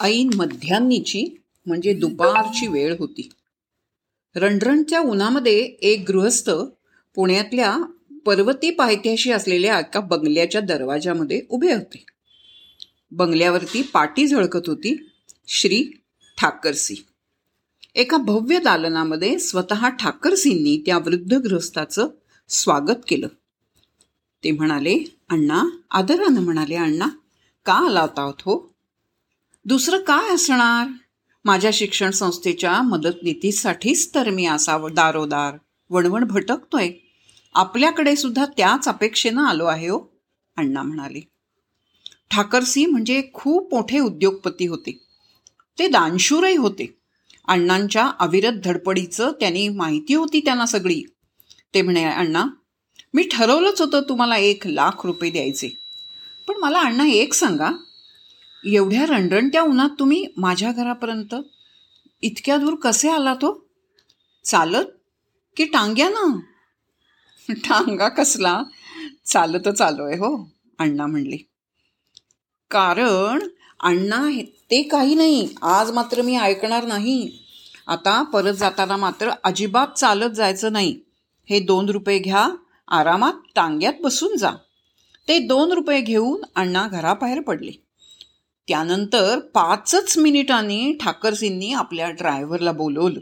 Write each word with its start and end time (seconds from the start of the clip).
ऐन 0.00 0.30
मध्यान्नीची 0.34 1.42
म्हणजे 1.66 1.94
दुपारची 1.94 2.66
वेळ 2.66 2.96
होती. 2.98 3.28
रणरणच्या 4.36 5.00
उन्हामध्ये 5.00 5.58
एक 5.64 6.04
गृहस्थ 6.08 6.50
पुण्यातल्या 7.14 7.78
पर्वती 8.26 8.70
पायथ्याशी 8.70 9.32
असलेल्या 9.32 9.78
एका 9.78 10.00
बंगल्याच्या 10.00 10.60
दरवाजामध्ये 10.60 11.42
उभे 11.48 11.72
होते. 11.72 12.04
बंगल्यावरती 13.10 13.82
पाटी 13.82 14.26
झळकत 14.26 14.60
होती 14.66 15.10
श्री 15.48 15.84
ठाकरसी. 16.38 16.94
एका 17.94 18.16
भव्य 18.16 18.58
दालनामध्ये 18.58 19.38
स्वतः 19.38 19.88
ठाकरसींनी 19.88 20.82
त्या 20.86 20.98
वृद्ध 20.98 21.34
गृहस्थाचं 21.34 22.08
स्वागत 22.48 23.00
केलं. 23.08 23.28
ते 24.44 24.50
म्हणाले 24.50 25.16
अण्णा 25.30 25.64
आदरानं 25.90 26.40
म्हणाले 26.40 26.74
अण्णा 26.74 27.06
का 27.64 27.72
आला 27.72 28.00
होता 28.00 28.22
हो? 28.22 28.73
दुसरं 29.66 29.98
काय 29.98 30.34
असणार? 30.34 30.86
माझ्या 31.44 31.70
शिक्षण 31.74 32.10
संस्थेच्या 32.10 32.82
मदत 32.82 33.22
निधीसाठीच 33.22 34.14
तर 34.14 34.30
मी 34.30 34.46
असा 34.46 34.78
दारोदार 34.92 35.56
वणवण 35.90 36.24
भटकतोय. 36.24 36.90
आपल्याकडे 37.54 38.16
सुद्धा 38.16 38.46
त्याच 38.46 38.88
अपेक्षेनं 38.88 39.42
आलो 39.42 39.64
आहे 39.64 39.88
हो 39.88 39.98
अण्णा 40.56 40.82
म्हणाले. 40.82 41.20
ठाकरसी 42.30 42.86
म्हणजे 42.86 43.22
खूप 43.34 43.74
मोठे 43.74 43.98
उद्योगपती 43.98 44.66
होते. 44.66 45.04
ते 45.78 45.88
दानशूरही 45.88 46.56
होते. 46.56 46.98
अण्णांच्या 47.48 48.10
अविरत 48.20 48.52
धडपडीचं 48.64 49.32
त्यांनी 49.40 49.68
माहिती 49.68 50.14
होती 50.14 50.40
त्यांना 50.40 50.66
सगळी. 50.66 51.02
ते 51.74 51.82
म्हणे 51.82 52.04
अण्णा 52.04 52.44
मी 53.14 53.22
ठरवलंच 53.22 53.80
होतं 53.80 54.00
तुम्हाला 54.08 54.36
एक 54.36 54.66
लाख 54.66 55.06
रुपये 55.06 55.30
द्यायचे. 55.30 55.68
पण 56.48 56.54
मला 56.56 56.80
अण्णा 56.80 57.06
एक 57.06 57.34
सांगा 57.34 57.70
एवढ्या 58.64 59.06
रणरणत्या 59.06 59.62
उन्हात 59.62 59.90
तुम्ही 59.98 60.26
माझ्या 60.36 60.72
घरापर्यंत? 60.72 61.34
इतक्या 62.22 62.56
दूर 62.56 62.74
कसे 62.74 63.08
आला 63.08 63.34
तो? 63.34 63.68
चालत 64.44 64.84
की 65.56 65.64
टांग्या 65.64 66.08
ना? 66.08 66.40
टांगा 67.48 68.08
कसला? 68.08 68.62
चालतच 69.26 69.80
आलोय 69.80 70.14
हो 70.14 70.50
अण्णा 70.78 71.06
म्हणले. 71.06 71.36
कारण 72.70 73.48
अण्णा 73.80 74.28
हे 74.28 74.42
ते 74.42 74.82
काही 74.82 75.14
नाही 75.14 75.48
आज 75.62 75.90
मात्र 75.90 76.22
मी 76.22 76.36
ऐकणार 76.36 76.86
नाही. 76.86 77.38
आता 77.86 78.22
परत 78.22 78.54
जाताना 78.54 78.96
मात्र 78.96 79.30
अजिबात 79.44 79.86
चालत 79.86 80.30
जायचं 80.30 80.72
नाही. 80.72 81.00
हे 81.50 81.60
दोन 81.60 81.88
रुपये 81.88 82.18
घ्या 82.18 82.48
आरामात 82.88 83.32
टांग्यात 83.54 83.92
बसून 84.02 84.36
जा. 84.36 84.50
ते 85.28 85.38
दोन 85.38 85.72
रुपये 85.72 86.00
घेऊन 86.00 86.44
अण्णा 86.54 86.88
घराबाहेर 86.88 87.40
पडले. 87.40 87.83
त्यानंतर 88.68 89.38
पाचच 89.38 90.18
मिनिटांनी 90.18 90.92
ठाकरसींनी 91.00 91.72
आपल्या 91.72 92.10
ड्रायव्हरला 92.10 92.72
बोलवलं. 92.72 93.20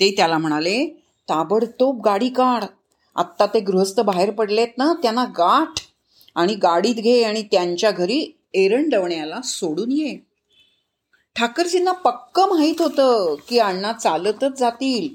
ते 0.00 0.14
त्याला 0.16 0.38
म्हणाले 0.38 0.86
ताबडतोब 1.28 2.02
गाडी 2.04 2.28
काढ. 2.28 2.64
आत्ता 3.16 3.46
ते 3.46 3.60
गृहस्थ 3.60 4.00
बाहेर 4.00 4.30
पडलेत 4.30 4.68
ना 4.78 4.92
त्यांना 5.02 5.24
गाठ 5.24 5.80
आणि 6.34 6.54
गाडीत 6.54 6.94
घे 6.94 7.22
आणि 7.22 7.42
त्यांच्या 7.42 7.90
घरी 7.90 8.38
एरंडवण्याला 8.54 9.40
सोडून 9.44 9.92
ये. 9.92 10.18
ठाकरसींना 11.36 11.92
पक्क 11.92 12.40
माहीत 12.40 12.82
होतं 12.82 13.36
की 13.48 13.58
अण्णा 13.58 13.92
चालतच 13.92 14.58
जातील. 14.58 15.14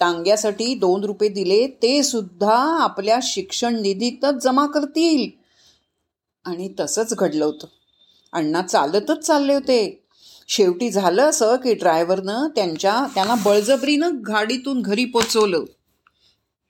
टांग्यासाठी 0.00 0.74
दोन 0.74 1.04
रुपये 1.04 1.28
दिले 1.28 1.66
ते 1.66 2.02
सुद्धा 2.02 2.82
आपल्या 2.82 3.18
शिक्षण 3.22 3.80
निधीतच 3.80 4.34
जमा 4.34 4.66
करतील. 4.66 5.30
आणि 6.44 6.74
तसंच 6.80 7.14
घडलं 7.14 7.44
होतं. 7.44 7.66
अण्णा 8.32 8.62
चालतच 8.62 9.18
चालले 9.18 9.54
होते. 9.54 10.02
शेवटी 10.48 10.90
झालं 10.90 11.22
असं 11.22 11.56
की 11.56 11.74
ड्रायव्हरनं 11.74 12.48
त्यांच्या 12.48 13.06
त्यांना 13.14 13.34
बळजबरीनं 13.34 14.10
गाडीतून 14.26 14.82
घरी 14.82 15.04
पोचवलं. 15.04 15.64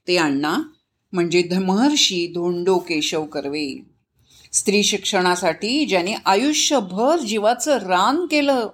ते 0.09 0.17
अण्णा 0.17 0.59
म्हणजे 1.13 1.49
महर्षी 1.67 2.27
धोंडो 2.35 2.79
केशव 2.79 3.25
कर्वे. 3.25 3.83
स्त्री 4.53 4.83
शिक्षणासाठी 4.83 5.87
ज्याने 5.87 6.15
आयुष्यभर 6.25 7.19
जीवाचं 7.19 7.77
रान 7.77 8.27
केलं 8.27 8.69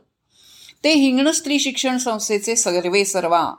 ते 0.85 0.93
हिंगण 0.93 1.31
स्त्री 1.31 1.59
शिक्षण 1.59 1.97
संस्थेचे 1.97 2.57
सर्वे 2.57 3.05
सर्वा. 3.05 3.55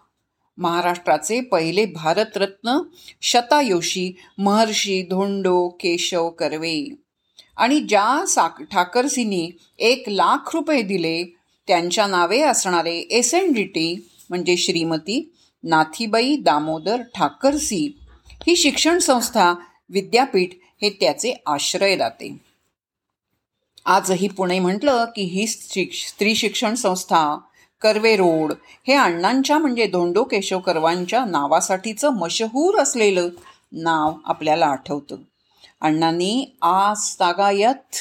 महाराष्ट्राचे 0.57 1.41
पहिले 1.41 1.85
भारतरत्न 1.85 2.79
शतायोशी 3.21 4.15
महर्षी 4.37 5.01
धोंडो 5.01 5.67
केशव 5.67 6.29
कर्वे. 6.29 6.95
आणि 7.59 7.79
ज्या 7.79 8.25
साक 8.25 8.61
ठाकरसींनी 8.61 9.49
एक 9.77 10.03
लाख 10.07 10.49
रुपये 10.53 10.81
दिले 10.81 11.23
त्यांच्या 11.67 12.07
नावे 12.07 12.41
असणारे 12.41 12.97
एस 12.97 13.33
एन 13.33 13.51
डी 13.53 13.63
टी 13.63 14.09
म्हणजे 14.29 14.57
श्रीमती 14.57 15.33
नाथीबाई 15.63 16.35
दामोदर 16.35 17.01
ठाकरसी 17.15 17.99
ही 18.47 18.55
शिक्षण 18.55 18.97
संस्था 18.97 19.53
विद्यापीठ 19.89 20.49
हे 20.81 20.89
त्याचे 20.89 21.33
आश्रयदाते 21.45 22.37
आजही 23.85 24.27
पुणे 24.27 24.59
म्हटलं 24.59 25.05
की 25.15 25.21
ही 25.21 25.47
स्त्री 25.47 26.35
शिक्षण 26.35 26.73
संस्था 26.73 27.37
कर्वे 27.81 28.15
रोड 28.15 28.53
हे 28.87 28.93
अण्णांच्या 28.93 29.57
म्हणजे 29.57 29.85
धोंडो 29.87 30.23
केशव 30.23 30.59
कर्वांच्या 30.59 31.25
नावासाठीचं 31.25 32.09
मशहूर 32.09 32.79
असलेलं 32.79 33.29
नाव 33.71 34.13
आपल्याला 34.25 34.65
आठवतं. 34.65 35.15
अण्णांनी 35.81 36.45
आज 36.61 37.15
तागायत. 37.15 37.95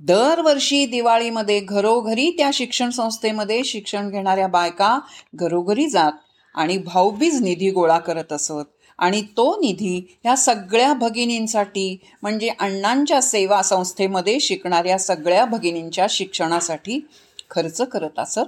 दरवर्षी 0.00 0.86
दिवाळीमध्ये 0.86 1.60
घरोघरी 1.60 2.30
त्या 2.30 2.50
शिक्षण 2.54 2.90
संस्थेमध्ये 2.90 3.64
शिक्षण 3.64 4.10
घेणाऱ्या 4.10 4.46
बायका 4.46 4.98
घरोघरी 5.34 5.88
जात 5.88 6.12
आणि 6.54 6.78
भाऊबीज 6.78 7.40
निधी 7.40 7.70
गोळा 7.70 7.98
करत 7.98 8.32
असत. 8.32 8.52
आणि 8.98 9.22
तो 9.22 9.56
निधी 9.56 10.18
ह्या 10.24 10.36
सगळ्या 10.36 10.92
भगिनींसाठी 10.92 12.00
म्हणजे 12.22 12.50
अण्णांच्या 12.60 13.22
सेवा 13.22 13.62
संस्थेमध्ये 13.62 14.40
शिकणाऱ्या 14.40 14.98
सगळ्या 14.98 15.44
भगिनींच्या 15.44 16.06
शिक्षणासाठी 16.10 17.06
खर्च 17.50 17.80
करत 17.80 18.18
असत. 18.18 18.40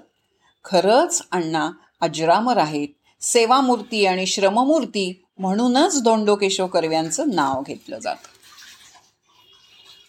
खरंच 0.65 1.23
अण्णा 1.31 1.71
अजरामर 2.01 2.57
आहेत. 2.57 2.89
सेवामूर्ती 3.21 4.07
आणि 4.07 4.27
श्रममूर्ती 4.27 5.25
म्हणूनच 5.41 6.03
दोंडो 6.03 6.35
केशव 6.37 6.67
कर्व्यांचं 6.67 7.31
नाव 7.35 7.63
घेतलं 7.63 7.99
जातं. 7.99 8.40